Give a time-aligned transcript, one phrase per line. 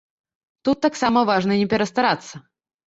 [0.69, 2.45] Тут таксама важна не перастарацца.